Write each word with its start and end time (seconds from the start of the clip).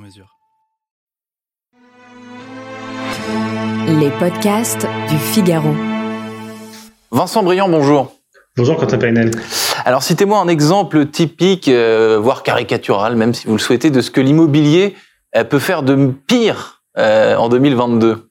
mesure. 0.00 0.36
Les 3.86 4.10
podcasts 4.18 4.86
du 5.08 5.16
Figaro. 5.16 5.74
Vincent 7.10 7.42
Briand, 7.42 7.68
bonjour. 7.68 8.16
Bonjour 8.56 8.76
Quentin 8.76 8.98
Painel. 8.98 9.30
Alors 9.84 10.02
citez-moi 10.02 10.40
un 10.40 10.48
exemple 10.48 11.06
typique, 11.06 11.68
euh, 11.68 12.18
voire 12.20 12.42
caricatural, 12.42 13.16
même 13.16 13.34
si 13.34 13.46
vous 13.46 13.54
le 13.54 13.58
souhaitez, 13.58 13.90
de 13.90 14.00
ce 14.00 14.10
que 14.10 14.20
l'immobilier 14.20 14.94
euh, 15.36 15.44
peut 15.44 15.58
faire 15.58 15.82
de 15.82 16.12
pire 16.26 16.82
euh, 16.98 17.36
en 17.36 17.48
2022. 17.48 18.30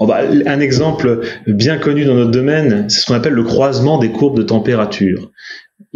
Oh 0.00 0.06
bah, 0.06 0.22
un 0.46 0.60
exemple 0.60 1.20
bien 1.46 1.78
connu 1.78 2.04
dans 2.04 2.14
notre 2.14 2.32
domaine, 2.32 2.90
c'est 2.90 3.00
ce 3.00 3.06
qu'on 3.06 3.14
appelle 3.14 3.32
le 3.32 3.44
croisement 3.44 3.98
des 3.98 4.10
courbes 4.10 4.36
de 4.36 4.42
température. 4.42 5.30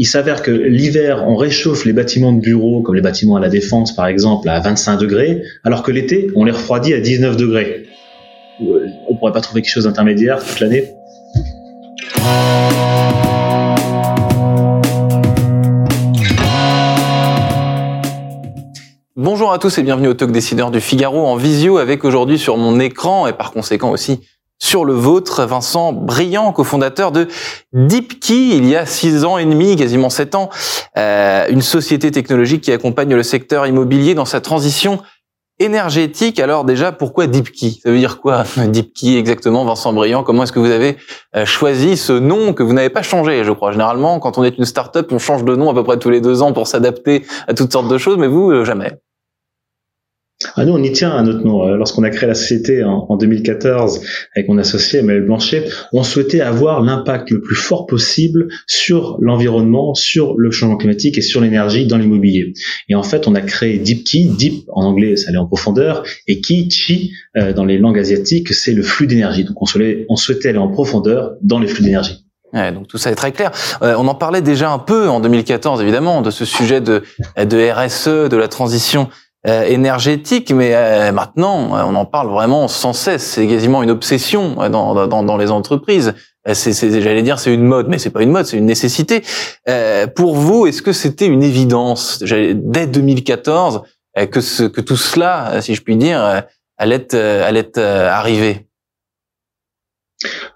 Il 0.01 0.07
s'avère 0.07 0.43
que 0.43 0.53
l'hiver, 0.53 1.25
on 1.27 1.35
réchauffe 1.35 1.85
les 1.85 1.93
bâtiments 1.93 2.33
de 2.33 2.41
bureaux, 2.41 2.83
comme 2.83 2.95
les 2.95 3.01
bâtiments 3.01 3.35
à 3.35 3.41
la 3.41 3.49
défense 3.49 3.97
par 3.97 4.07
exemple, 4.07 4.49
à 4.49 4.61
25 4.61 4.97
degrés, 4.97 5.43
alors 5.65 5.83
que 5.83 5.91
l'été, 5.91 6.29
on 6.37 6.45
les 6.45 6.53
refroidit 6.53 6.95
à 6.95 7.01
19 7.01 7.37
degrés. 7.37 7.89
On 8.61 9.17
pourrait 9.17 9.33
pas 9.33 9.41
trouver 9.41 9.61
quelque 9.61 9.73
chose 9.73 9.87
d'intermédiaire 9.87 10.39
toute 10.39 10.61
l'année? 10.61 10.85
Bonjour 19.17 19.53
à 19.53 19.59
tous 19.59 19.79
et 19.79 19.83
bienvenue 19.83 20.07
au 20.07 20.15
Talk 20.15 20.31
Décideur 20.31 20.71
du 20.71 20.81
Figaro 20.81 21.27
en 21.27 21.35
visio 21.35 21.79
avec 21.79 22.05
aujourd'hui 22.05 22.39
sur 22.39 22.57
mon 22.57 22.79
écran 22.79 23.27
et 23.27 23.33
par 23.33 23.51
conséquent 23.51 23.91
aussi 23.91 24.21
sur 24.69 24.85
le 24.85 24.93
vôtre, 24.93 25.47
Vincent 25.47 25.95
Briand, 25.95 26.53
cofondateur 26.53 27.11
de 27.11 27.27
DeepKey, 27.73 28.49
il 28.55 28.69
y 28.69 28.77
a 28.77 28.85
six 28.85 29.25
ans 29.25 29.39
et 29.39 29.47
demi, 29.47 29.77
quasiment 29.77 30.11
sept 30.11 30.35
ans, 30.35 30.51
euh, 30.99 31.47
une 31.49 31.63
société 31.63 32.11
technologique 32.11 32.61
qui 32.61 32.73
accompagne 32.73 33.15
le 33.15 33.23
secteur 33.23 33.67
immobilier 33.67 34.15
dans 34.15 34.27
sa 34.27 34.43
transition 34.43 35.01
énergétique. 35.59 36.39
Alors 36.39 36.67
déjà, 36.67 36.93
pourquoi 36.93 37.27
DeepKey? 37.29 37.79
Ça 37.83 37.91
veut 37.91 37.97
dire 37.97 38.21
quoi 38.21 38.45
DeepKey 38.59 39.17
exactement, 39.17 39.65
Vincent 39.65 39.95
Briand? 39.95 40.23
Comment 40.23 40.43
est-ce 40.43 40.53
que 40.53 40.61
vous 40.61 40.71
avez 40.71 40.99
euh, 41.35 41.47
choisi 41.47 41.97
ce 41.97 42.13
nom 42.13 42.53
que 42.53 42.63
vous 42.63 42.75
n'avez 42.75 42.91
pas 42.91 43.03
changé, 43.03 43.45
je 43.45 43.53
crois? 43.53 43.73
Généralement, 43.73 44.21
quand 44.21 44.37
on 44.37 44.45
est 44.45 44.59
une 44.59 44.67
start-up, 44.67 45.09
on 45.13 45.19
change 45.19 45.45
de 45.45 45.57
nom 45.57 45.71
à 45.71 45.75
peu 45.75 45.83
près 45.83 45.99
tous 45.99 46.11
les 46.11 46.21
deux 46.21 46.43
ans 46.43 46.53
pour 46.53 46.67
s'adapter 46.67 47.25
à 47.47 47.55
toutes 47.55 47.73
sortes 47.73 47.89
de 47.89 47.97
choses, 47.97 48.19
mais 48.19 48.29
vous, 48.29 48.51
euh, 48.51 48.67
jamais. 48.67 48.93
Ah, 50.55 50.65
nous, 50.65 50.73
on 50.73 50.83
y 50.83 50.93
tient 50.93 51.11
à 51.11 51.23
notre 51.23 51.45
nom. 51.45 51.67
Euh, 51.67 51.77
lorsqu'on 51.77 52.05
a 52.05 52.11
créé 52.11 52.29
la 52.29 52.35
société 52.35 52.85
en, 52.85 53.17
2014 53.17 54.01
avec 54.37 54.49
mon 54.49 54.57
associé 54.59 55.01
Emmanuel 55.01 55.25
Blanchet, 55.25 55.65
on 55.93 56.05
souhaitait 56.05 56.41
avoir 56.41 56.81
l'impact 56.81 57.31
le 57.31 57.41
plus 57.41 57.57
fort 57.57 57.87
possible 57.87 58.47
sur 58.69 59.19
l'environnement, 59.21 59.95
sur 59.95 60.37
le 60.37 60.53
changement 60.53 60.77
climatique 60.77 61.19
et 61.19 61.23
sur 61.23 61.41
l'énergie 61.41 61.87
dans 61.87 61.99
l'immobilier. 61.99 62.53
Et 62.89 62.95
en 62.95 63.03
fait, 63.03 63.27
on 63.27 63.35
a 63.35 63.41
créé 63.41 63.79
DeepKey, 63.79 64.29
Deep 64.39 64.65
en 64.69 64.85
anglais, 64.85 65.17
ça 65.17 65.31
allait 65.31 65.39
en 65.39 65.47
profondeur, 65.47 66.05
et 66.29 66.41
Key, 66.41 66.71
Chi 66.71 67.11
euh, 67.37 67.53
dans 67.53 67.65
les 67.65 67.79
langues 67.79 67.99
asiatiques, 67.99 68.55
c'est 68.55 68.73
le 68.73 68.83
flux 68.83 69.09
d'énergie. 69.09 69.43
Donc 69.43 69.61
on 69.61 69.67
souhaitait, 69.67 70.07
on 70.09 70.15
souhaitait 70.15 70.51
aller 70.51 70.59
en 70.59 70.69
profondeur 70.69 71.33
dans 71.43 71.59
les 71.59 71.67
flux 71.67 71.83
d'énergie. 71.83 72.25
Ouais, 72.53 72.71
donc 72.73 72.87
tout 72.87 72.97
ça 72.97 73.11
est 73.11 73.17
très 73.17 73.33
clair. 73.33 73.51
Euh, 73.83 73.95
on 73.99 74.07
en 74.07 74.15
parlait 74.15 74.41
déjà 74.41 74.71
un 74.71 74.79
peu 74.79 75.09
en 75.09 75.19
2014, 75.19 75.83
évidemment, 75.83 76.23
de 76.23 76.31
ce 76.31 76.45
sujet 76.45 76.81
de, 76.81 77.03
de 77.37 77.71
RSE, 77.73 78.31
de 78.31 78.37
la 78.37 78.49
transition 78.49 79.09
euh, 79.47 79.63
énergétique, 79.67 80.51
mais 80.51 80.75
euh, 80.75 81.13
maintenant, 81.13 81.77
euh, 81.77 81.85
on 81.87 81.95
en 81.95 82.05
parle 82.05 82.29
vraiment 82.29 82.67
sans 82.67 82.93
cesse. 82.93 83.23
C'est 83.23 83.47
quasiment 83.47 83.85
une 83.85 83.91
obsession 83.93 84.69
dans, 84.69 85.07
dans, 85.07 85.23
dans 85.23 85.37
les 85.37 85.53
entreprises. 85.53 86.13
C'est, 86.55 86.73
j'allais 87.01 87.23
dire, 87.23 87.39
c'est 87.39 87.55
une 87.55 87.63
mode, 87.63 87.89
mais 87.89 87.99
c'est 87.99 88.11
pas 88.11 88.23
une 88.23 88.33
mode, 88.33 88.47
c'est 88.47 88.57
une 88.57 88.67
nécessité. 88.67 89.23
pour 90.17 90.35
vous, 90.35 90.67
est-ce 90.67 90.83
que 90.83 90.93
c'était 90.93 91.27
une 91.27 91.43
évidence 91.43 92.21
dès 92.23 92.87
2014 92.87 93.83
que, 94.33 94.41
ce, 94.41 94.65
que 94.65 94.81
tout 94.81 94.97
cela, 94.97 95.61
si 95.61 95.75
je 95.75 95.83
puis 95.83 95.97
dire, 95.97 96.43
allait, 96.79 97.15
allait 97.15 97.79
arriver 97.79 98.68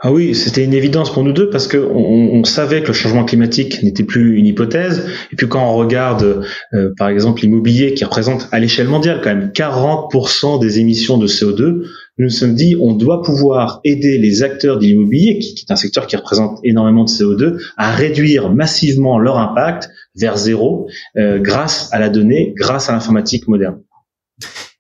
ah 0.01 0.11
oui, 0.11 0.35
c'était 0.35 0.65
une 0.65 0.75
évidence 0.75 1.13
pour 1.13 1.23
nous 1.23 1.33
deux 1.33 1.49
parce 1.49 1.69
que 1.69 1.77
on, 1.77 2.43
savait 2.43 2.83
que 2.83 2.89
le 2.89 2.93
changement 2.93 3.25
climatique 3.25 3.81
n'était 3.85 4.03
plus 4.03 4.37
une 4.37 4.47
hypothèse. 4.47 5.07
Et 5.33 5.37
puis 5.37 5.49
quand 5.49 5.65
on 5.65 5.77
regarde, 5.77 6.45
euh, 6.75 6.93
par 6.99 7.09
exemple, 7.09 7.43
l'immobilier 7.43 7.95
qui 7.95 8.05
représente 8.05 8.49
à 8.51 8.59
l'échelle 8.59 8.89
mondiale 8.89 9.21
quand 9.23 9.31
même 9.31 9.53
40% 9.55 10.61
des 10.61 10.81
émissions 10.81 11.19
de 11.19 11.29
CO2, 11.29 11.85
nous 12.19 12.25
nous 12.25 12.31
sommes 12.31 12.57
dit 12.57 12.75
on 12.81 12.93
doit 12.93 13.23
pouvoir 13.23 13.81
aider 13.85 14.19
les 14.19 14.43
acteurs 14.43 14.79
de 14.79 14.85
l'immobilier, 14.85 15.39
qui, 15.39 15.65
est 15.69 15.73
un 15.73 15.77
secteur 15.77 16.09
qui 16.09 16.17
représente 16.17 16.59
énormément 16.65 17.05
de 17.05 17.11
CO2, 17.11 17.63
à 17.77 17.93
réduire 17.93 18.51
massivement 18.51 19.21
leur 19.21 19.39
impact 19.39 19.89
vers 20.17 20.37
zéro 20.37 20.89
euh, 21.17 21.39
grâce 21.39 21.89
à 21.93 22.01
la 22.01 22.09
donnée, 22.09 22.53
grâce 22.57 22.89
à 22.89 22.93
l'informatique 22.93 23.47
moderne. 23.47 23.79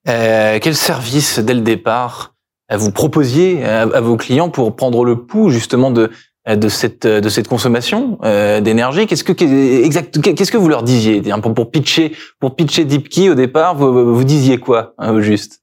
Euh, 0.09 0.59
quel 0.60 0.75
service 0.75 1.38
dès 1.38 1.54
le 1.54 1.60
départ 1.60 2.31
vous 2.77 2.91
proposiez 2.91 3.65
à, 3.65 4.00
vos 4.00 4.16
clients 4.16 4.49
pour 4.49 4.75
prendre 4.77 5.05
le 5.05 5.16
pouls 5.16 5.50
justement 5.50 5.91
de 5.91 6.10
de 6.49 6.69
cette 6.69 7.06
de 7.06 7.28
cette 7.28 7.47
consommation 7.47 8.19
euh, 8.25 8.60
d'énergie. 8.60 9.06
Qu'est-ce 9.06 9.22
que 9.22 9.84
exact 9.84 10.21
Qu'est-ce 10.21 10.50
que 10.50 10.56
vous 10.56 10.69
leur 10.69 10.83
disiez? 10.83 11.22
Pour, 11.55 11.71
pitcher 11.71 12.16
pour 12.41 12.56
pitcher 12.56 12.84
DeepKey 12.84 13.31
au 13.31 13.34
départ 13.34 13.77
Vous, 13.77 14.15
vous 14.15 14.25
disiez 14.25 14.59
quoi 14.59 14.94
hein, 14.99 15.21
juste 15.21 15.61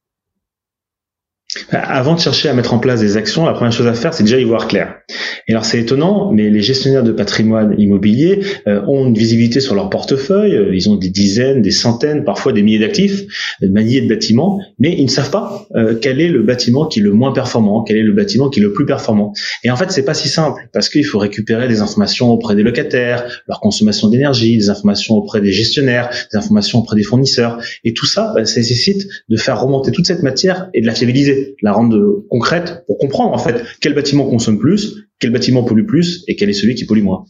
avant 1.72 2.14
de 2.14 2.20
chercher 2.20 2.48
à 2.48 2.54
mettre 2.54 2.74
en 2.74 2.78
place 2.78 3.00
des 3.00 3.16
actions, 3.16 3.44
la 3.44 3.52
première 3.52 3.72
chose 3.72 3.88
à 3.88 3.94
faire, 3.94 4.14
c'est 4.14 4.22
déjà 4.22 4.38
y 4.38 4.44
voir 4.44 4.68
clair. 4.68 5.00
Et 5.48 5.52
alors 5.52 5.64
c'est 5.64 5.80
étonnant, 5.80 6.30
mais 6.32 6.48
les 6.48 6.62
gestionnaires 6.62 7.02
de 7.02 7.10
patrimoine 7.10 7.74
immobilier 7.76 8.40
euh, 8.68 8.82
ont 8.86 9.06
une 9.06 9.18
visibilité 9.18 9.58
sur 9.58 9.74
leur 9.74 9.90
portefeuille, 9.90 10.54
euh, 10.54 10.74
ils 10.74 10.88
ont 10.88 10.94
des 10.94 11.10
dizaines, 11.10 11.60
des 11.60 11.72
centaines, 11.72 12.24
parfois 12.24 12.52
des 12.52 12.62
milliers 12.62 12.78
d'actifs, 12.78 13.22
des 13.60 13.68
milliers 13.68 14.00
de 14.00 14.08
bâtiments, 14.08 14.60
mais 14.78 14.94
ils 14.96 15.06
ne 15.06 15.10
savent 15.10 15.30
pas 15.30 15.66
euh, 15.74 15.96
quel 16.00 16.20
est 16.20 16.28
le 16.28 16.42
bâtiment 16.42 16.86
qui 16.86 17.00
est 17.00 17.02
le 17.02 17.12
moins 17.12 17.32
performant, 17.32 17.82
quel 17.82 17.96
est 17.96 18.04
le 18.04 18.12
bâtiment 18.12 18.48
qui 18.48 18.60
est 18.60 18.62
le 18.62 18.72
plus 18.72 18.86
performant. 18.86 19.32
Et 19.64 19.72
en 19.72 19.76
fait, 19.76 19.90
c'est 19.90 20.04
pas 20.04 20.14
si 20.14 20.28
simple, 20.28 20.68
parce 20.72 20.88
qu'il 20.88 21.04
faut 21.04 21.18
récupérer 21.18 21.66
des 21.66 21.80
informations 21.80 22.30
auprès 22.30 22.54
des 22.54 22.62
locataires, 22.62 23.24
leur 23.48 23.58
consommation 23.58 24.08
d'énergie, 24.08 24.56
des 24.56 24.70
informations 24.70 25.16
auprès 25.16 25.40
des 25.40 25.50
gestionnaires, 25.50 26.10
des 26.32 26.38
informations 26.38 26.78
auprès 26.78 26.94
des 26.94 27.02
fournisseurs, 27.02 27.58
et 27.82 27.92
tout 27.92 28.06
ça, 28.06 28.32
bah, 28.36 28.44
ça 28.44 28.60
nécessite 28.60 29.08
de 29.28 29.36
faire 29.36 29.60
remonter 29.60 29.90
toute 29.90 30.06
cette 30.06 30.22
matière 30.22 30.68
et 30.74 30.80
de 30.80 30.86
la 30.86 30.94
fiabiliser 30.94 31.39
la 31.62 31.72
rendre 31.72 32.22
concrète 32.28 32.84
pour 32.86 32.98
comprendre 32.98 33.32
en 33.32 33.38
fait 33.38 33.64
quel 33.80 33.94
bâtiment 33.94 34.28
consomme 34.28 34.58
plus, 34.58 35.06
quel 35.18 35.32
bâtiment 35.32 35.64
pollue 35.64 35.86
plus 35.86 36.24
et 36.28 36.36
quel 36.36 36.50
est 36.50 36.54
celui 36.54 36.74
qui 36.74 36.86
pollue 36.86 37.02
moins. 37.02 37.24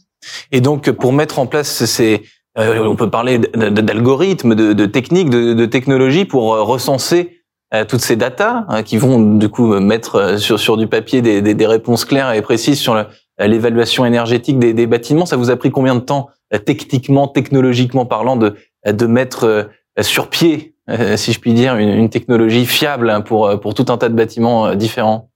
Et 0.51 0.61
donc 0.61 0.91
pour 0.91 1.13
mettre 1.13 1.39
en 1.39 1.47
place 1.47 1.85
ces 1.85 2.21
euh, 2.57 2.85
on 2.85 2.95
peut 2.95 3.09
parler 3.09 3.39
d'algorithmes, 3.39 4.55
de, 4.55 4.85
techniques, 4.85 5.29
de, 5.29 5.65
technologies 5.65 6.25
pour 6.25 6.53
euh, 6.53 6.63
recenser 6.63 7.37
euh, 7.73 7.85
toutes 7.85 8.01
ces 8.01 8.17
datas 8.17 8.65
hein, 8.67 8.83
qui 8.83 8.97
vont 8.97 9.37
du 9.37 9.47
coup 9.47 9.79
mettre 9.79 10.37
sur, 10.37 10.75
du 10.75 10.87
papier 10.87 11.21
des, 11.21 11.65
réponses 11.65 12.03
claires 12.03 12.33
et 12.33 12.41
précises 12.41 12.79
sur 12.79 13.05
l'évaluation 13.39 14.05
énergétique 14.05 14.59
des, 14.59 14.87
bâtiments. 14.87 15.25
Ça 15.25 15.37
vous 15.37 15.49
a 15.49 15.55
pris 15.55 15.71
combien 15.71 15.95
de 15.95 16.01
temps, 16.01 16.29
techniquement, 16.65 17.27
technologiquement 17.29 18.05
parlant, 18.05 18.35
de, 18.35 19.05
mettre 19.05 19.69
sur 20.01 20.29
pied 20.29 20.75
si 21.17 21.33
je 21.33 21.39
puis 21.39 21.53
dire, 21.53 21.75
une, 21.77 22.09
technologie 22.09 22.65
fiable 22.65 23.09
hein, 23.09 23.21
pour, 23.21 23.47
euh, 23.47 23.57
pour 23.57 23.73
tout 23.73 23.85
un 23.89 23.97
tas 23.97 24.09
de 24.09 24.13
bâtiments 24.13 24.67
euh, 24.67 24.75
différents 24.75 25.30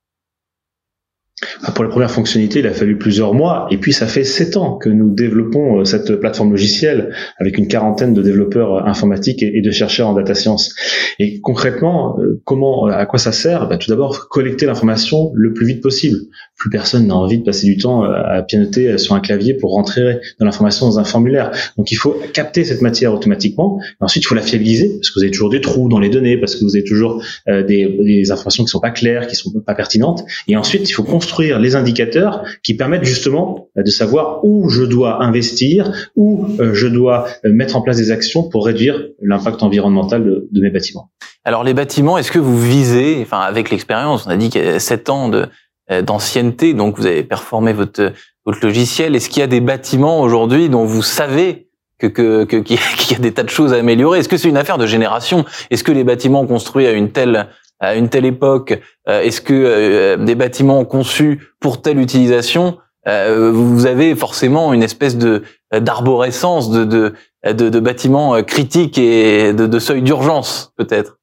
pour 1.73 1.83
la 1.83 1.89
première 1.89 2.11
fonctionnalité, 2.11 2.59
il 2.59 2.67
a 2.67 2.73
fallu 2.73 2.97
plusieurs 2.97 3.33
mois, 3.33 3.67
et 3.69 3.77
puis 3.77 3.91
ça 3.91 4.07
fait 4.07 4.23
sept 4.23 4.55
ans 4.55 4.77
que 4.77 4.87
nous 4.89 5.09
développons 5.09 5.83
cette 5.83 6.15
plateforme 6.15 6.51
logicielle 6.51 7.13
avec 7.39 7.57
une 7.57 7.67
quarantaine 7.67 8.13
de 8.13 8.21
développeurs 8.21 8.87
informatiques 8.87 9.43
et 9.43 9.61
de 9.61 9.71
chercheurs 9.71 10.07
en 10.07 10.13
data 10.13 10.33
science. 10.33 10.73
Et 11.19 11.41
concrètement, 11.41 12.17
comment, 12.45 12.85
à 12.85 13.05
quoi 13.05 13.19
ça 13.19 13.33
sert? 13.33 13.67
Bah, 13.67 13.77
Tout 13.77 13.89
d'abord, 13.89 14.29
collecter 14.29 14.65
l'information 14.65 15.31
le 15.33 15.53
plus 15.53 15.65
vite 15.65 15.81
possible. 15.81 16.17
plus 16.57 16.69
personne 16.69 17.07
n'a 17.07 17.15
envie 17.15 17.39
de 17.39 17.43
passer 17.43 17.67
du 17.67 17.77
temps 17.77 18.03
à 18.03 18.41
pianoter 18.41 18.97
sur 18.97 19.13
un 19.13 19.19
clavier 19.19 19.53
pour 19.53 19.73
rentrer 19.73 20.19
dans 20.39 20.45
l'information 20.45 20.85
dans 20.85 20.99
un 20.99 21.03
formulaire. 21.03 21.51
Donc 21.77 21.91
il 21.91 21.95
faut 21.95 22.17
capter 22.31 22.63
cette 22.63 22.81
matière 22.81 23.13
automatiquement. 23.13 23.79
ensuite, 23.99 24.23
il 24.23 24.27
faut 24.27 24.35
la 24.35 24.41
fiabiliser 24.41 24.97
parce 24.97 25.09
que 25.09 25.19
vous 25.19 25.23
avez 25.23 25.31
toujours 25.31 25.49
des 25.49 25.59
trous 25.59 25.89
dans 25.89 25.99
les 25.99 26.09
données, 26.09 26.37
parce 26.37 26.55
que 26.55 26.63
vous 26.63 26.75
avez 26.75 26.85
toujours 26.85 27.21
des, 27.47 28.31
informations 28.31 28.63
qui 28.63 28.69
sont 28.69 28.79
pas 28.79 28.91
claires, 28.91 29.27
qui 29.27 29.35
sont 29.35 29.51
pas 29.65 29.75
pertinentes. 29.75 30.23
Et 30.47 30.55
ensuite, 30.55 30.89
il 30.89 30.93
faut 30.93 31.03
construire 31.25 31.59
les 31.59 31.75
indicateurs 31.75 32.43
qui 32.63 32.75
permettent 32.75 33.03
justement 33.03 33.69
de 33.75 33.89
savoir 33.89 34.45
où 34.45 34.69
je 34.69 34.83
dois 34.83 35.23
investir, 35.23 35.91
où 36.15 36.47
je 36.59 36.87
dois 36.87 37.25
mettre 37.43 37.75
en 37.75 37.81
place 37.81 37.97
des 37.97 38.11
actions 38.11 38.43
pour 38.43 38.65
réduire 38.65 39.07
l'impact 39.21 39.63
environnemental 39.63 40.23
de, 40.23 40.47
de 40.51 40.61
mes 40.61 40.69
bâtiments. 40.69 41.09
Alors 41.43 41.63
les 41.63 41.73
bâtiments, 41.73 42.19
est-ce 42.19 42.31
que 42.31 42.39
vous 42.39 42.59
visez, 42.59 43.19
enfin 43.21 43.39
avec 43.39 43.71
l'expérience, 43.71 44.27
on 44.27 44.29
a 44.29 44.37
dit 44.37 44.49
qu'il 44.49 44.63
y 44.63 44.67
a 44.67 44.79
7 44.79 45.09
ans 45.09 45.29
de 45.29 45.47
euh, 45.91 46.01
d'ancienneté, 46.01 46.73
donc 46.73 46.97
vous 46.97 47.05
avez 47.05 47.23
performé 47.23 47.73
votre 47.73 48.11
votre 48.45 48.59
logiciel. 48.63 49.15
Est-ce 49.15 49.29
qu'il 49.29 49.41
y 49.41 49.43
a 49.43 49.47
des 49.47 49.61
bâtiments 49.61 50.21
aujourd'hui 50.21 50.69
dont 50.69 50.85
vous 50.85 51.03
savez 51.03 51.69
que 51.99 52.07
que 52.07 52.43
qu'il 52.59 52.77
y 53.11 53.15
a 53.15 53.19
des 53.19 53.31
tas 53.31 53.43
de 53.43 53.49
choses 53.49 53.73
à 53.73 53.77
améliorer? 53.77 54.19
Est-ce 54.19 54.29
que 54.29 54.37
c'est 54.37 54.49
une 54.49 54.57
affaire 54.57 54.77
de 54.77 54.85
génération? 54.87 55.45
Est-ce 55.71 55.83
que 55.83 55.91
les 55.91 56.03
bâtiments 56.03 56.45
construits 56.45 56.87
à 56.87 56.91
une 56.91 57.11
telle 57.11 57.47
à 57.79 57.95
une 57.95 58.09
telle 58.09 58.25
époque, 58.25 58.79
euh, 59.07 59.21
est-ce 59.21 59.41
que 59.41 59.53
euh, 59.53 60.17
des 60.17 60.35
bâtiments 60.35 60.85
conçus 60.85 61.41
pour 61.59 61.81
telle 61.81 61.99
utilisation, 61.99 62.77
vous 63.07 63.85
avez 63.85 64.15
forcément 64.15 64.73
une 64.73 64.81
espèce 64.81 65.15
de 65.15 65.43
d'arborescence 65.71 66.71
de, 66.71 66.85
de 66.85 67.13
de, 67.45 67.69
de 67.69 67.79
bâtiments 67.79 68.41
critiques 68.41 68.97
et 68.97 69.53
de, 69.53 69.67
de 69.67 69.79
seuil 69.79 70.01
d'urgence 70.01 70.73
peut-être? 70.75 71.19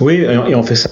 Oui, 0.00 0.14
et 0.16 0.56
on 0.56 0.64
fait 0.64 0.74
ça. 0.74 0.90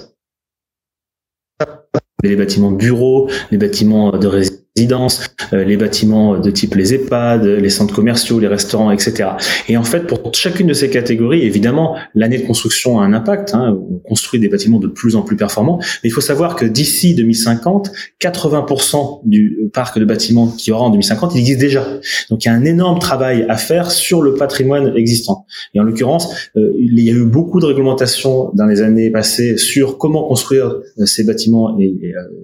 Les 2.23 2.37
bâtiments 2.37 2.71
bureaux, 2.71 3.29
les 3.51 3.59
bâtiments 3.59 4.17
de 4.17 4.29
résidence 4.29 4.66
euh, 4.79 5.65
les 5.65 5.77
bâtiments 5.77 6.39
de 6.39 6.51
type 6.51 6.75
les 6.75 6.95
EHPAD, 6.95 7.45
les 7.45 7.71
centres 7.71 7.95
commerciaux, 7.95 8.39
les 8.41 8.47
restaurants, 8.47 8.91
etc. 8.91 9.31
Et 9.69 9.77
en 9.77 9.85
fait, 9.85 10.07
pour 10.07 10.35
chacune 10.35 10.67
de 10.67 10.75
ces 10.75 10.91
catégories, 10.91 11.43
évidemment, 11.43 11.97
l'année 12.15 12.39
de 12.39 12.47
construction 12.47 13.01
a 13.01 13.05
un 13.05 13.13
impact. 13.13 13.55
Hein, 13.55 13.79
on 13.91 13.99
construit 13.99 14.41
des 14.41 14.49
bâtiments 14.49 14.79
de 14.79 14.89
plus 14.89 15.17
en 15.17 15.23
plus 15.23 15.37
performants, 15.37 15.79
mais 15.81 16.09
il 16.09 16.13
faut 16.13 16.21
savoir 16.21 16.57
que 16.57 16.67
d'ici 16.67 17.15
2050, 17.15 17.91
80% 18.21 19.21
du 19.25 19.71
parc 19.73 19.99
de 19.99 20.05
bâtiments 20.05 20.49
qui 20.49 20.73
aura 20.73 20.85
en 20.85 20.91
2050, 20.91 21.35
il 21.35 21.41
existe 21.41 21.61
déjà. 21.61 21.87
Donc 22.31 22.45
il 22.45 22.49
y 22.49 22.51
a 22.51 22.55
un 22.55 22.65
énorme 22.65 22.99
travail 22.99 23.47
à 23.49 23.57
faire 23.57 23.91
sur 23.91 24.23
le 24.23 24.35
patrimoine 24.35 24.93
existant. 24.97 25.47
Et 25.75 25.81
en 25.81 25.85
l'occurrence, 25.85 26.35
euh, 26.57 26.73
il 26.79 26.99
y 27.01 27.11
a 27.11 27.13
eu 27.13 27.25
beaucoup 27.25 27.61
de 27.61 27.67
réglementations 27.67 28.51
dans 28.55 28.67
les 28.67 28.83
années 28.83 29.11
passées 29.11 29.57
sur 29.57 29.99
comment 29.99 30.27
construire 30.29 30.67
euh, 30.99 31.07
ces 31.07 31.25
bâtiments 31.25 31.79
et, 31.79 31.95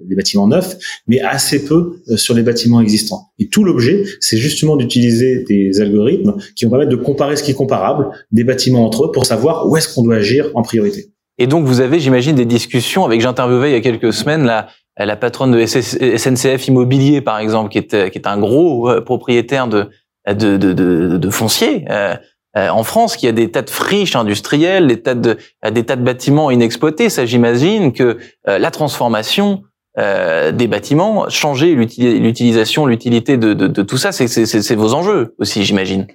les 0.07 0.15
bâtiments 0.15 0.47
neufs, 0.47 0.77
mais 1.07 1.21
assez 1.21 1.63
peu 1.63 1.97
sur 2.23 2.33
les 2.33 2.43
bâtiments 2.43 2.81
existants. 2.81 3.27
Et 3.39 3.49
tout 3.49 3.63
l'objet, 3.63 4.03
c'est 4.19 4.37
justement 4.37 4.75
d'utiliser 4.75 5.43
des 5.43 5.81
algorithmes 5.81 6.35
qui 6.55 6.65
vont 6.65 6.71
permettre 6.71 6.91
de 6.91 6.95
comparer 6.95 7.35
ce 7.35 7.43
qui 7.43 7.51
est 7.51 7.55
comparable 7.55 8.09
des 8.31 8.43
bâtiments 8.43 8.85
entre 8.85 9.05
eux 9.05 9.11
pour 9.11 9.25
savoir 9.25 9.67
où 9.67 9.77
est-ce 9.77 9.93
qu'on 9.93 10.03
doit 10.03 10.15
agir 10.15 10.49
en 10.55 10.61
priorité. 10.61 11.13
Et 11.37 11.47
donc 11.47 11.65
vous 11.65 11.81
avez, 11.81 11.99
j'imagine, 11.99 12.35
des 12.35 12.45
discussions 12.45 13.05
avec, 13.05 13.21
j'interviewais 13.21 13.71
il 13.71 13.73
y 13.73 13.77
a 13.77 13.81
quelques 13.81 14.13
semaines 14.13 14.45
la, 14.45 14.67
la 14.97 15.15
patronne 15.15 15.51
de 15.51 15.65
SNCF 15.65 16.67
Immobilier, 16.67 17.21
par 17.21 17.39
exemple, 17.39 17.69
qui 17.69 17.79
est, 17.79 18.11
qui 18.11 18.17
est 18.17 18.27
un 18.27 18.37
gros 18.37 18.89
euh, 18.89 19.01
propriétaire 19.01 19.67
de, 19.67 19.89
de, 20.27 20.57
de, 20.57 21.29
foncier. 21.29 21.85
Euh, 21.89 22.15
euh, 22.55 22.69
en 22.69 22.83
France, 22.83 23.17
qui 23.17 23.27
a 23.27 23.31
des 23.31 23.49
tas 23.49 23.63
de 23.63 23.69
friches 23.71 24.15
industrielles, 24.15 24.87
des 24.87 25.01
tas 25.01 25.15
de, 25.15 25.37
des 25.71 25.83
tas 25.83 25.95
de 25.95 26.03
bâtiments 26.03 26.51
inexploités. 26.51 27.09
Ça, 27.09 27.25
j'imagine 27.25 27.93
que 27.93 28.19
la 28.45 28.69
transformation 28.69 29.63
euh, 29.99 30.51
des 30.51 30.67
bâtiments, 30.67 31.29
changer 31.29 31.75
l'utilisation, 31.75 32.85
l'utilité 32.85 33.37
de, 33.37 33.53
de, 33.53 33.67
de, 33.67 33.81
tout 33.83 33.97
ça, 33.97 34.11
c'est 34.11 34.75
vos 34.75 34.93
enjeux 34.93 35.35
aussi, 35.37 35.63
j'imagine. 35.63 36.07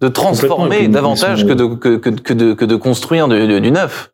De 0.00 0.08
transformer 0.08 0.88
davantage 0.88 1.46
que 1.46 1.52
de, 1.52 1.66
que, 1.74 1.96
que, 1.96 2.32
de, 2.32 2.54
que 2.54 2.64
de 2.64 2.76
construire 2.76 3.28
du 3.28 3.70
neuf. 3.70 4.12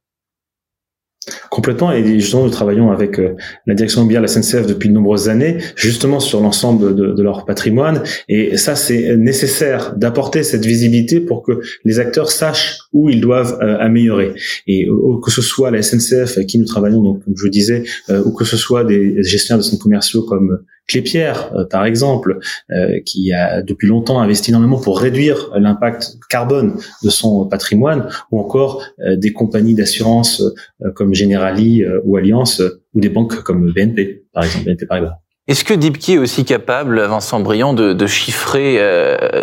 Complètement, 1.50 1.90
et 1.90 2.04
justement, 2.20 2.44
nous 2.44 2.50
travaillons 2.50 2.92
avec 2.92 3.18
euh, 3.18 3.34
la 3.66 3.74
direction 3.74 4.06
de 4.06 4.14
la 4.14 4.28
SNCF 4.28 4.68
depuis 4.68 4.88
de 4.88 4.94
nombreuses 4.94 5.28
années, 5.28 5.58
justement 5.74 6.20
sur 6.20 6.40
l'ensemble 6.40 6.94
de, 6.94 7.22
leur 7.22 7.44
patrimoine, 7.44 8.04
et 8.28 8.56
ça, 8.56 8.76
c'est 8.76 9.16
nécessaire 9.16 9.96
d'apporter 9.96 10.44
cette 10.44 10.64
visibilité 10.64 11.18
pour 11.18 11.42
que 11.42 11.60
les 11.84 11.98
acteurs 11.98 12.30
sachent 12.30 12.78
où 12.92 13.10
ils 13.10 13.20
doivent 13.20 13.58
euh, 13.62 13.76
améliorer. 13.80 14.34
Et 14.68 14.86
euh, 14.86 15.18
que 15.24 15.32
ce 15.32 15.42
soit 15.42 15.72
la 15.72 15.82
SNCF 15.82 16.36
avec 16.36 16.46
qui 16.46 16.58
nous 16.60 16.66
travaillons, 16.66 17.02
donc 17.02 17.24
comme 17.24 17.34
je 17.36 17.48
disais, 17.48 17.82
ou 18.24 18.32
que 18.32 18.44
ce 18.44 18.56
soit 18.56 18.84
des 18.84 19.20
gestionnaires 19.24 19.58
de 19.58 19.64
centres 19.64 19.82
commerciaux 19.82 20.22
comme 20.22 20.60
Clépierre, 20.86 21.52
par 21.70 21.84
exemple, 21.84 22.38
qui 23.04 23.32
a 23.32 23.62
depuis 23.62 23.86
longtemps 23.86 24.20
investi 24.20 24.50
énormément 24.50 24.80
pour 24.80 24.98
réduire 24.98 25.50
l'impact 25.54 26.16
carbone 26.28 26.74
de 27.04 27.10
son 27.10 27.46
patrimoine, 27.46 28.08
ou 28.32 28.40
encore 28.40 28.82
des 28.98 29.32
compagnies 29.32 29.74
d'assurance 29.74 30.42
comme 30.94 31.14
Generali 31.40 31.84
ou 32.04 32.16
Alliance, 32.16 32.62
ou 32.94 33.00
des 33.00 33.08
banques 33.08 33.42
comme 33.42 33.72
BNP, 33.72 34.24
par 34.32 34.44
exemple. 34.44 34.70
Est-ce 35.48 35.64
que 35.64 35.74
Deepkey 35.74 36.12
est 36.12 36.18
aussi 36.18 36.44
capable, 36.44 37.00
Vincent 37.00 37.40
Briand, 37.40 37.72
de, 37.72 38.06
chiffrer 38.06 38.78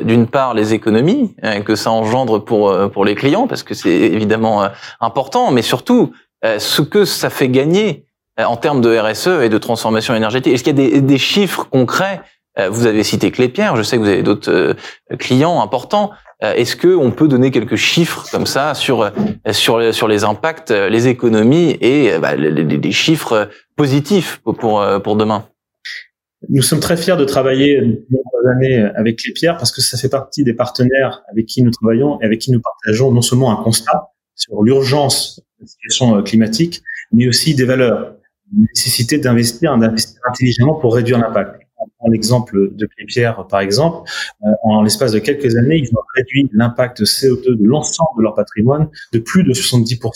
d'une 0.04 0.28
part 0.28 0.54
les 0.54 0.74
économies 0.74 1.36
que 1.66 1.76
ça 1.76 1.92
engendre 1.92 2.44
pour 2.44 2.74
pour 2.92 3.04
les 3.04 3.16
clients, 3.16 3.48
parce 3.48 3.64
que 3.64 3.74
c'est 3.74 3.90
évidemment 3.90 4.68
important, 5.02 5.52
mais 5.52 5.62
surtout 5.62 6.14
ce 6.44 6.82
que 6.82 7.04
ça 7.04 7.30
fait 7.30 7.50
gagner 7.50 8.08
euh, 8.40 8.44
en 8.44 8.56
termes 8.56 8.82
de 8.82 8.96
RSE 8.96 9.44
et 9.44 9.50
de 9.50 9.58
transformation 9.58 10.16
énergétique? 10.16 10.54
Est-ce 10.54 10.64
qu'il 10.64 10.78
y 10.78 10.82
a 10.82 10.90
des, 10.90 11.02
des, 11.02 11.18
chiffres 11.18 11.68
concrets? 11.70 12.22
Euh, 12.60 12.70
Vous 12.70 12.86
avez 12.86 13.04
cité 13.04 13.32
Clépierre, 13.32 13.76
je 13.76 13.84
sais 13.84 13.98
que 13.98 14.02
vous 14.02 14.10
avez 14.10 14.24
d'autres 14.24 14.52
euh, 14.52 14.74
clients 15.18 15.62
importants. 15.62 16.12
Est-ce 16.42 16.76
que 16.76 16.96
on 16.96 17.12
peut 17.12 17.28
donner 17.28 17.50
quelques 17.52 17.76
chiffres 17.76 18.26
comme 18.32 18.46
ça 18.46 18.74
sur 18.76 19.12
sur 19.52 19.94
sur 19.94 20.08
les 20.08 20.24
impacts, 20.24 20.72
les 20.72 21.08
économies 21.08 21.78
et 21.82 22.18
bah, 22.20 22.36
des 22.36 22.92
chiffres 22.92 23.50
positifs 23.76 24.40
pour 24.44 24.86
pour 25.04 25.16
demain? 25.16 25.46
Nous 26.50 26.62
sommes 26.62 26.80
très 26.80 26.96
fiers 26.96 27.18
de 27.18 27.26
travailler 27.26 27.82
depuis 27.82 28.08
années 28.56 28.88
avec 28.96 29.18
Clépierre 29.18 29.58
parce 29.58 29.72
que 29.72 29.82
ça 29.82 29.98
fait 29.98 30.10
partie 30.10 30.44
des 30.44 30.54
partenaires 30.54 31.24
avec 31.32 31.48
qui 31.48 31.64
nous 31.64 31.72
travaillons 31.72 32.22
et 32.22 32.26
avec 32.26 32.40
qui 32.40 32.52
nous 32.52 32.62
partageons 32.62 33.12
non 33.12 33.22
seulement 33.22 33.52
un 33.60 33.64
constat 33.64 34.12
sur 34.36 34.62
l'urgence 34.62 35.42
de 35.58 35.64
la 35.64 35.68
situation 35.68 36.22
climatique, 36.22 36.84
mais 37.12 37.28
aussi 37.28 37.56
des 37.56 37.66
valeurs 37.66 38.18
nécessité 38.56 39.18
d'investir, 39.18 39.78
d'investir 39.78 40.20
intelligemment 40.30 40.76
pour 40.76 40.96
réduire 40.96 41.20
l'impact. 41.20 41.67
On 42.00 42.06
prend 42.06 42.12
l'exemple 42.12 42.76
de 42.76 42.86
Clépierre, 42.86 43.48
par 43.48 43.60
exemple. 43.60 44.10
Euh, 44.44 44.50
en 44.64 44.84
l'espace 44.84 45.12
de 45.12 45.20
quelques 45.20 45.56
années, 45.56 45.78
ils 45.78 45.90
ont 45.96 46.02
réduit 46.16 46.50
l'impact 46.54 47.02
CO2 47.02 47.56
de 47.56 47.66
l'ensemble 47.66 48.20
de 48.20 48.24
leur 48.24 48.36
patrimoine 48.36 48.90
de 49.14 49.20
plus 49.20 49.44
de 49.44 49.54
70%. 49.54 50.12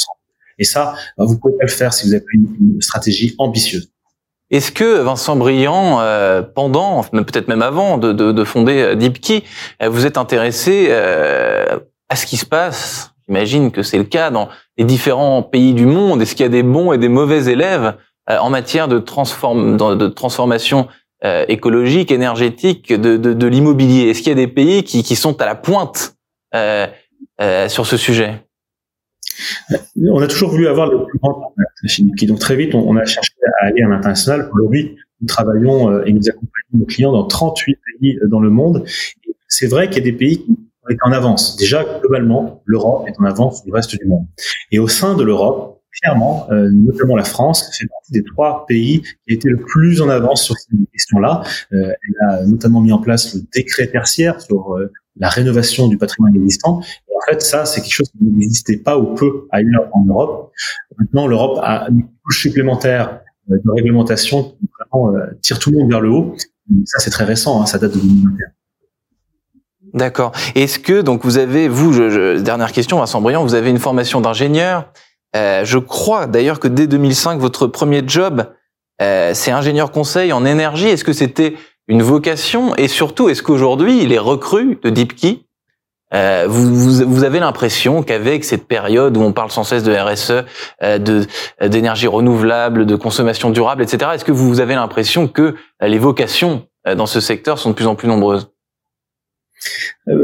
Et 0.59 0.63
ça, 0.63 0.93
bah, 1.17 1.25
vous 1.25 1.39
pouvez 1.39 1.57
pas 1.57 1.65
le 1.65 1.71
faire 1.71 1.93
si 1.93 2.07
vous 2.07 2.13
avez 2.13 2.23
une, 2.33 2.81
stratégie 2.81 3.35
ambitieuse. 3.39 3.91
Est-ce 4.51 4.71
que 4.71 4.99
Vincent 4.99 5.35
Briand, 5.35 6.01
euh, 6.01 6.41
pendant, 6.41 7.03
peut-être 7.03 7.47
même 7.47 7.61
avant 7.61 7.97
de, 7.97 8.11
de, 8.11 8.31
de 8.31 8.43
fonder 8.43 8.81
euh, 8.81 8.95
DeepKey, 8.95 9.43
euh, 9.81 9.89
vous 9.89 10.05
êtes 10.05 10.17
intéressé 10.17 10.87
euh, 10.89 11.79
à 12.09 12.15
ce 12.15 12.25
qui 12.25 12.37
se 12.37 12.45
passe? 12.45 13.11
J'imagine 13.27 13.71
que 13.71 13.81
c'est 13.81 13.97
le 13.97 14.03
cas 14.03 14.29
dans 14.29 14.49
les 14.77 14.83
différents 14.83 15.41
pays 15.41 15.73
du 15.73 15.85
monde. 15.85 16.21
Est-ce 16.21 16.35
qu'il 16.35 16.43
y 16.43 16.49
a 16.49 16.49
des 16.49 16.63
bons 16.63 16.91
et 16.91 16.97
des 16.97 17.07
mauvais 17.07 17.45
élèves 17.45 17.95
euh, 18.29 18.37
en 18.37 18.49
matière 18.49 18.87
de, 18.87 18.99
transform 18.99 19.77
de 19.77 20.07
transformation 20.07 20.87
euh, 21.23 21.45
écologique, 21.47 22.11
énergétique 22.11 22.91
de, 22.91 23.15
de, 23.15 23.47
l'immobilier 23.47 24.09
Est-ce 24.09 24.23
qu'il 24.23 24.29
y 24.29 24.31
a 24.31 24.35
des 24.35 24.47
pays 24.47 24.83
qui, 24.83 25.03
qui 25.03 25.15
sont 25.15 25.39
à 25.39 25.45
la 25.45 25.53
pointe 25.53 26.15
euh, 26.55 26.87
euh, 27.39 27.69
sur 27.69 27.85
ce 27.85 27.95
sujet? 27.95 28.43
On 30.09 30.19
a 30.19 30.25
toujours 30.25 30.49
voulu 30.49 30.67
avoir 30.67 30.89
le 30.89 31.05
plus 31.05 31.19
grand 31.19 31.53
impact, 31.55 32.25
Donc 32.25 32.39
très 32.39 32.55
vite, 32.55 32.73
on, 32.73 32.97
a 32.97 33.05
cherché 33.05 33.33
à 33.61 33.67
aller 33.67 33.83
à 33.83 33.87
l'international. 33.87 34.49
Aujourd'hui, 34.51 34.97
nous 35.21 35.27
travaillons 35.27 36.03
et 36.03 36.11
nous 36.11 36.27
accompagnons 36.27 36.79
nos 36.79 36.85
clients 36.85 37.11
dans 37.11 37.27
38 37.27 37.77
pays 37.99 38.17
dans 38.27 38.39
le 38.39 38.49
monde. 38.49 38.83
C'est 39.47 39.67
vrai 39.67 39.89
qu'il 39.89 40.03
y 40.03 40.07
a 40.07 40.11
des 40.11 40.17
pays 40.17 40.39
qui 40.39 40.47
sont 40.47 40.97
en 41.03 41.11
avance. 41.11 41.55
Déjà, 41.55 41.85
globalement, 42.01 42.63
l'Europe 42.65 43.07
est 43.07 43.19
en 43.19 43.25
avance 43.25 43.63
le 43.67 43.73
reste 43.73 43.95
du 43.95 44.05
monde. 44.07 44.25
Et 44.71 44.79
au 44.79 44.87
sein 44.87 45.15
de 45.15 45.23
l'Europe, 45.23 45.80
clairement, 45.99 46.47
euh, 46.51 46.69
notamment 46.71 47.15
la 47.15 47.23
France, 47.23 47.69
fait 47.77 47.87
partie 47.87 48.11
des 48.11 48.23
trois 48.23 48.65
pays 48.65 49.01
qui 49.01 49.33
étaient 49.33 49.49
le 49.49 49.57
plus 49.57 50.01
en 50.01 50.09
avance 50.09 50.43
sur 50.43 50.55
ces 50.57 50.67
questions-là. 50.91 51.43
Euh, 51.73 51.91
elle 51.91 52.27
a 52.29 52.45
notamment 52.45 52.81
mis 52.81 52.91
en 52.91 52.99
place 52.99 53.33
le 53.35 53.41
décret 53.53 53.87
tertiaire 53.87 54.41
sur 54.41 54.75
euh, 54.75 54.91
la 55.17 55.29
rénovation 55.29 55.87
du 55.87 55.97
patrimoine 55.97 56.35
existant. 56.35 56.81
Et 56.81 57.13
en 57.15 57.31
fait, 57.31 57.41
ça, 57.41 57.65
c'est 57.65 57.81
quelque 57.81 57.93
chose 57.93 58.09
qui 58.09 58.23
n'existait 58.23 58.77
pas 58.77 58.97
ou 58.97 59.13
peu 59.15 59.47
ailleurs 59.51 59.89
en 59.93 60.05
Europe. 60.05 60.51
Maintenant, 60.97 61.27
l'Europe 61.27 61.59
a 61.61 61.87
une 61.89 62.03
couche 62.23 62.41
supplémentaire 62.41 63.21
de 63.49 63.71
réglementation 63.71 64.43
qui 64.43 64.69
vraiment 64.79 65.13
tire 65.41 65.59
tout 65.59 65.71
le 65.71 65.79
monde 65.79 65.89
vers 65.89 65.99
le 65.99 66.09
haut. 66.09 66.35
ça, 66.85 66.99
c'est 66.99 67.09
très 67.09 67.25
récent, 67.25 67.61
hein, 67.61 67.65
ça 67.65 67.79
date 67.79 67.93
de 67.93 67.99
2021. 67.99 68.47
D'accord. 69.93 70.31
Est-ce 70.55 70.79
que 70.79 71.01
donc 71.01 71.25
vous 71.25 71.37
avez 71.37 71.67
vous 71.67 71.91
dernière 72.39 72.71
question 72.71 72.99
Vincent 72.99 73.19
Briand, 73.19 73.43
vous 73.43 73.55
avez 73.55 73.69
une 73.69 73.79
formation 73.79 74.21
d'ingénieur 74.21 74.87
euh, 75.35 75.65
je 75.65 75.77
crois 75.77 76.27
d'ailleurs 76.27 76.59
que 76.59 76.67
dès 76.67 76.87
2005, 76.87 77.39
votre 77.39 77.67
premier 77.67 78.03
job 78.05 78.45
Euh, 79.01 79.31
c'est 79.33 79.51
ingénieur 79.51 79.91
conseil 79.91 80.31
en 80.31 80.45
énergie. 80.45 80.87
Est-ce 80.87 81.03
que 81.03 81.13
c'était 81.13 81.55
une 81.87 82.03
vocation? 82.03 82.75
Et 82.75 82.87
surtout, 82.87 83.29
est-ce 83.29 83.41
qu'aujourd'hui, 83.41 84.05
les 84.05 84.19
recrues 84.19 84.79
de 84.83 84.89
DeepKey, 84.89 85.39
euh, 86.13 86.45
vous, 86.47 86.75
vous, 86.75 87.09
vous, 87.09 87.23
avez 87.23 87.39
l'impression 87.39 88.03
qu'avec 88.03 88.43
cette 88.43 88.67
période 88.67 89.15
où 89.17 89.21
on 89.21 89.31
parle 89.31 89.49
sans 89.49 89.63
cesse 89.63 89.83
de 89.83 89.93
RSE, 89.93 90.43
euh, 90.83 90.99
de 90.99 91.25
d'énergie 91.65 92.07
renouvelable, 92.07 92.85
de 92.85 92.95
consommation 92.95 93.49
durable, 93.49 93.81
etc., 93.81 94.11
est-ce 94.13 94.25
que 94.25 94.33
vous 94.33 94.59
avez 94.59 94.75
l'impression 94.75 95.27
que 95.27 95.55
les 95.81 95.97
vocations 95.97 96.67
euh, 96.87 96.95
dans 96.95 97.05
ce 97.05 97.21
secteur 97.21 97.57
sont 97.59 97.69
de 97.69 97.75
plus 97.75 97.87
en 97.87 97.95
plus 97.95 98.09
nombreuses? 98.09 98.49
euh, 98.49 98.60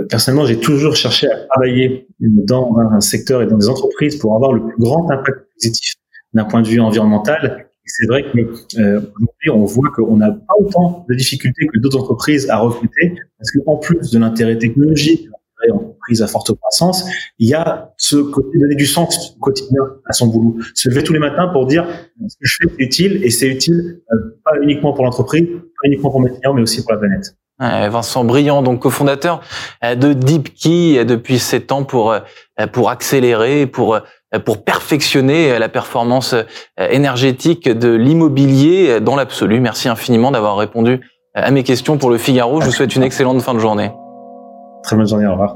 Personnellement, 0.10 0.46
j'ai 0.46 0.60
toujours 0.60 0.96
cherché 0.96 1.28
à 1.30 1.46
travailler 1.46 2.08
dans 2.20 2.78
un 2.80 3.00
secteur 3.00 3.42
et 3.42 3.48
dans 3.48 3.58
des 3.58 3.70
entreprises 3.70 4.16
pour 4.18 4.36
avoir 4.36 4.52
le 4.52 4.66
plus 4.66 4.78
grand 4.80 5.10
impact 5.12 5.48
positif 5.54 5.94
d'un 6.34 6.46
point 6.46 6.62
de 6.62 6.68
vue 6.68 6.80
environnemental. 6.80 7.68
C'est 7.86 8.08
vrai 8.08 8.24
que 8.24 8.80
euh, 8.80 9.02
on 9.50 9.64
voit 9.64 9.90
qu'on 9.96 10.18
n'a 10.18 10.32
pas 10.32 10.54
autant 10.60 11.06
de 11.08 11.16
difficultés 11.16 11.68
que 11.68 11.80
d'autres 11.80 12.00
entreprises 12.00 12.50
à 12.50 12.58
recruter, 12.58 13.16
parce 13.38 13.52
qu'en 13.52 13.78
plus 13.78 14.12
de 14.12 14.20
l'intérêt 14.20 14.58
technologique, 14.58 15.30
entreprise 15.72 16.22
à 16.22 16.28
forte 16.28 16.54
croissance, 16.58 17.06
il 17.40 17.50
y 17.50 17.54
a 17.54 17.94
ce 17.98 18.18
côté 18.18 18.58
donner 18.60 18.76
du 18.76 18.86
sens 18.86 19.36
au 19.36 19.40
quotidien 19.40 19.82
à 20.06 20.14
son 20.14 20.28
boulot. 20.28 20.58
Se 20.74 20.90
lever 20.90 21.04
tous 21.04 21.14
les 21.14 21.20
matins 21.20 21.48
pour 21.48 21.66
dire 21.66 21.88
ce 22.28 22.36
que 22.36 22.42
je 22.42 22.58
fais 22.62 22.84
est 22.84 22.86
utile 22.86 23.24
et 23.24 23.30
c'est 23.30 23.48
utile 23.48 24.02
euh, 24.12 24.40
pas 24.44 24.52
uniquement 24.62 24.94
pour 24.94 25.06
l'entreprise, 25.06 25.48
pas 25.48 25.88
uniquement 25.88 26.12
pour 26.12 26.22
mes 26.22 26.30
clients, 26.30 26.54
mais 26.54 26.62
aussi 26.62 26.84
pour 26.84 26.94
la 26.94 27.00
planète. 27.00 27.36
Vincent 27.60 28.24
Briand, 28.24 28.62
donc 28.62 28.82
cofondateur 28.82 29.42
euh, 29.84 29.96
de 29.96 30.14
DeepKey 30.14 31.06
depuis 31.06 31.40
sept 31.40 31.72
ans 31.72 31.84
pour 31.84 32.16
pour 32.72 32.90
accélérer, 32.90 33.66
pour 33.66 34.00
pour 34.44 34.64
perfectionner 34.64 35.58
la 35.58 35.70
performance 35.70 36.36
énergétique 36.78 37.70
de 37.70 37.94
l'immobilier 37.94 39.00
dans 39.00 39.16
l'absolu. 39.16 39.60
Merci 39.62 39.88
infiniment 39.88 40.32
d'avoir 40.32 40.58
répondu 40.58 41.00
à 41.34 41.50
mes 41.52 41.64
questions 41.64 41.98
pour 41.98 42.10
le 42.10 42.18
Figaro. 42.18 42.60
Je 42.60 42.66
vous 42.66 42.72
souhaite 42.74 42.96
une 42.96 43.04
excellente 43.04 43.42
fin 43.42 43.54
de 43.54 43.60
journée. 43.60 43.92
Très 44.84 44.96
bonne 44.96 45.08
journée, 45.08 45.28
au 45.28 45.32
revoir. 45.32 45.56